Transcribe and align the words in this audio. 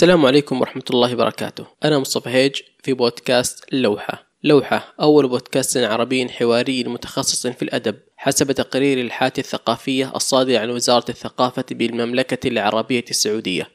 السلام 0.00 0.26
عليكم 0.26 0.60
ورحمة 0.60 0.82
الله 0.90 1.14
وبركاته. 1.14 1.66
أنا 1.84 1.98
مصطفى 1.98 2.30
هيج 2.30 2.60
في 2.82 2.92
بودكاست 2.92 3.64
لوحة. 3.72 4.26
لوحة 4.44 4.94
أول 5.00 5.28
بودكاست 5.28 5.76
عربي 5.76 6.28
حواري 6.28 6.84
متخصص 6.84 7.46
في 7.46 7.62
الأدب. 7.62 7.96
حسب 8.16 8.52
تقرير 8.52 9.00
الحالة 9.00 9.32
الثقافية 9.38 10.12
الصادر 10.16 10.56
عن 10.56 10.70
وزارة 10.70 11.04
الثقافة 11.08 11.64
بالمملكة 11.70 12.48
العربية 12.48 13.04
السعودية. 13.10 13.68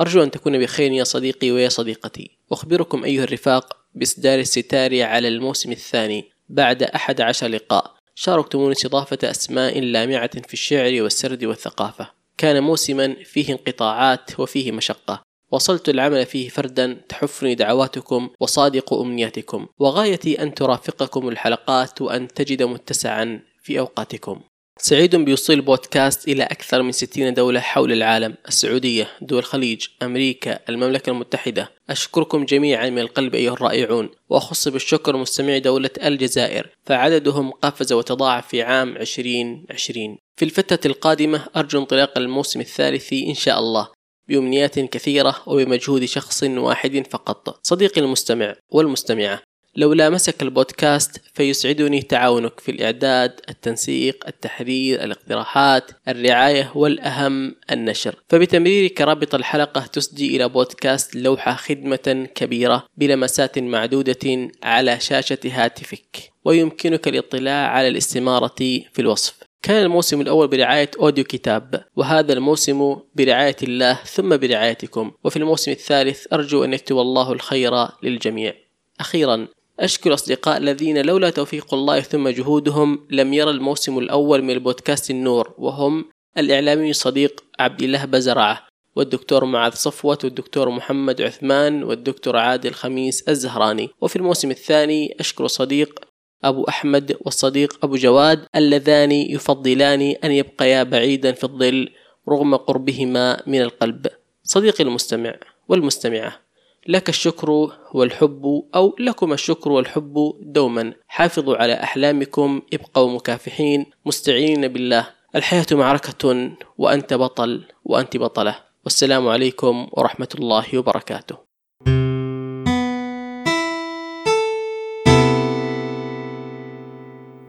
أرجو 0.00 0.22
أن 0.22 0.30
تكون 0.30 0.58
بخير 0.58 0.92
يا 0.92 1.04
صديقي 1.04 1.50
ويا 1.50 1.68
صديقتي. 1.68 2.30
أخبركم 2.52 3.04
أيها 3.04 3.24
الرفاق 3.24 3.76
بإصدار 3.94 4.38
الستار 4.38 5.02
على 5.02 5.28
الموسم 5.28 5.72
الثاني 5.72 6.24
بعد 6.48 6.82
أحد 6.82 7.20
عشر 7.20 7.48
لقاء. 7.48 7.94
شاركتموني 8.14 8.72
استضافة 8.72 9.18
أسماء 9.24 9.80
لامعة 9.80 10.40
في 10.46 10.54
الشعر 10.54 11.02
والسرد 11.02 11.44
والثقافة. 11.44 12.10
كان 12.38 12.62
موسما 12.62 13.16
فيه 13.24 13.52
انقطاعات 13.52 14.40
وفيه 14.40 14.72
مشقة. 14.72 15.31
وصلت 15.52 15.88
العمل 15.88 16.26
فيه 16.26 16.48
فردا 16.48 17.00
تحفني 17.08 17.54
دعواتكم 17.54 18.30
وصادق 18.40 18.94
أمنياتكم 18.94 19.66
وغايتي 19.78 20.42
أن 20.42 20.54
ترافقكم 20.54 21.28
الحلقات 21.28 22.02
وأن 22.02 22.28
تجد 22.28 22.62
متسعا 22.62 23.40
في 23.62 23.78
أوقاتكم. 23.78 24.40
سعيد 24.78 25.16
بوصول 25.16 25.56
البودكاست 25.56 26.28
إلى 26.28 26.42
أكثر 26.42 26.82
من 26.82 26.92
60 26.92 27.34
دولة 27.34 27.60
حول 27.60 27.92
العالم 27.92 28.34
السعودية 28.48 29.08
دول 29.22 29.38
الخليج 29.38 29.86
أمريكا 30.02 30.58
المملكة 30.68 31.10
المتحدة. 31.10 31.70
أشكركم 31.90 32.44
جميعا 32.44 32.90
من 32.90 32.98
القلب 32.98 33.34
أيها 33.34 33.52
الرائعون. 33.52 34.10
وأخص 34.28 34.68
بالشكر 34.68 35.16
مستمعي 35.16 35.60
دولة 35.60 35.90
الجزائر 36.04 36.68
فعددهم 36.86 37.50
قفز 37.50 37.92
وتضاعف 37.92 38.48
في 38.48 38.62
عام 38.62 38.96
2020 38.96 40.18
في 40.36 40.44
الفترة 40.44 40.80
القادمة 40.86 41.46
أرجو 41.56 41.80
انطلاق 41.80 42.18
الموسم 42.18 42.60
الثالث 42.60 43.12
إن 43.12 43.34
شاء 43.34 43.58
الله. 43.58 43.88
بأمنيات 44.32 44.78
كثيرة 44.78 45.36
وبمجهود 45.46 46.04
شخص 46.04 46.42
واحد 46.42 47.06
فقط 47.10 47.66
صديقي 47.66 48.00
المستمع 48.00 48.54
والمستمعة 48.70 49.42
لو 49.76 49.92
لامسك 49.92 50.42
البودكاست 50.42 51.20
فيسعدني 51.34 52.02
تعاونك 52.02 52.60
في 52.60 52.70
الإعداد، 52.70 53.40
التنسيق، 53.48 54.24
التحرير، 54.28 55.04
الاقتراحات، 55.04 55.90
الرعاية 56.08 56.72
والأهم 56.74 57.54
النشر، 57.70 58.14
فبتمريرك 58.28 59.00
رابط 59.00 59.34
الحلقة 59.34 59.86
تسدي 59.86 60.36
إلى 60.36 60.48
بودكاست 60.48 61.16
لوحة 61.16 61.54
خدمة 61.54 62.28
كبيرة 62.34 62.86
بلمسات 62.96 63.58
معدودة 63.58 64.50
على 64.62 65.00
شاشة 65.00 65.38
هاتفك، 65.44 66.30
ويمكنك 66.44 67.08
الاطلاع 67.08 67.68
على 67.68 67.88
الاستمارة 67.88 68.54
في 68.92 68.98
الوصف. 68.98 69.51
كان 69.62 69.82
الموسم 69.82 70.20
الأول 70.20 70.48
برعاية 70.48 70.90
أوديو 71.00 71.24
كتاب 71.24 71.84
وهذا 71.96 72.32
الموسم 72.32 72.96
برعاية 73.14 73.56
الله 73.62 73.94
ثم 73.94 74.36
برعايتكم. 74.36 75.12
وفي 75.24 75.36
الموسم 75.36 75.70
الثالث 75.70 76.32
أرجو 76.32 76.64
أن 76.64 76.74
يكتب 76.74 76.98
الله 76.98 77.32
الخير 77.32 77.72
للجميع. 78.02 78.54
أخيرا 79.00 79.48
أشكر 79.80 80.14
أصدقاء 80.14 80.56
الذين 80.56 81.02
لولا 81.02 81.30
توفيق 81.30 81.74
الله 81.74 82.00
ثم 82.00 82.28
جهودهم 82.28 83.06
لم 83.10 83.34
يرى 83.34 83.50
الموسم 83.50 83.98
الأول 83.98 84.42
من 84.42 84.50
البودكاست 84.50 85.10
النور 85.10 85.54
وهم 85.58 86.04
الإعلامي 86.38 86.90
الصديق 86.90 87.44
عبد 87.60 87.82
الله 87.82 88.04
بزرعة 88.04 88.66
والدكتور 88.96 89.44
معاذ 89.44 89.72
صفوت 89.72 90.24
والدكتور 90.24 90.70
محمد 90.70 91.22
عثمان 91.22 91.82
والدكتور 91.84 92.36
عادل 92.36 92.72
خميس 92.72 93.28
الزهراني. 93.28 93.90
وفي 94.00 94.16
الموسم 94.16 94.50
الثاني 94.50 95.16
أشكر 95.20 95.46
صديق 95.46 96.11
أبو 96.44 96.64
أحمد 96.64 97.16
والصديق 97.20 97.78
أبو 97.84 97.96
جواد 97.96 98.46
اللذان 98.56 99.12
يفضلان 99.12 100.14
أن 100.24 100.32
يبقيا 100.32 100.82
بعيدا 100.82 101.32
في 101.32 101.44
الظل 101.44 101.88
رغم 102.28 102.56
قربهما 102.56 103.42
من 103.46 103.62
القلب. 103.62 104.06
صديقي 104.44 104.84
المستمع 104.84 105.34
والمستمعة 105.68 106.40
لك 106.88 107.08
الشكر 107.08 107.70
والحب 107.94 108.62
أو 108.74 108.96
لكم 108.98 109.32
الشكر 109.32 109.72
والحب 109.72 110.34
دوما. 110.40 110.92
حافظوا 111.08 111.56
على 111.56 111.72
أحلامكم 111.72 112.62
ابقوا 112.74 113.10
مكافحين 113.10 113.86
مستعينين 114.06 114.68
بالله. 114.68 115.06
الحياة 115.36 115.66
معركة 115.72 116.52
وأنت 116.78 117.14
بطل 117.14 117.64
وأنت 117.84 118.16
بطلة. 118.16 118.56
والسلام 118.84 119.28
عليكم 119.28 119.88
ورحمة 119.92 120.28
الله 120.34 120.78
وبركاته. 120.78 121.41